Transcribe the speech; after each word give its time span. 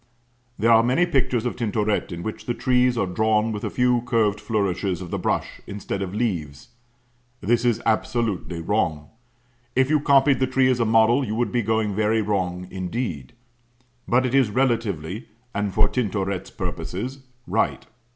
There 0.57 0.71
are 0.71 0.81
many 0.81 1.05
pictures 1.05 1.45
of 1.45 1.55
Tintoret 1.55 2.11
in 2.11 2.23
which 2.23 2.47
the 2.47 2.55
trees 2.55 2.97
are 2.97 3.05
drawn 3.05 3.51
with 3.51 3.63
a 3.63 3.69
few 3.69 4.01
curved 4.01 4.41
flourishes 4.41 4.99
of 4.99 5.11
the 5.11 5.19
brush 5.19 5.61
instead 5.67 6.01
of 6.01 6.15
leaves. 6.15 6.69
That 7.41 7.51
is 7.63 7.79
(absolutely) 7.85 8.61
wrong. 8.61 9.09
If 9.75 9.91
you 9.91 9.99
copied 9.99 10.39
the 10.39 10.47
tree 10.47 10.71
as 10.71 10.79
a 10.79 10.85
model, 10.85 11.23
you 11.23 11.35
would 11.35 11.51
be 11.51 11.61
going 11.61 11.93
very 11.93 12.23
wrong 12.23 12.67
indeed. 12.71 13.33
But 14.07 14.25
it 14.25 14.33
is 14.33 14.49
relatively, 14.49 15.27
and 15.53 15.71
for 15.71 15.87
Tintoret's 15.87 16.49
purposes, 16.49 17.19
right. 17.45 17.85